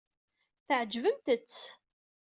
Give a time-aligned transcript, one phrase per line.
[0.67, 1.61] Tɛejbemt-tt!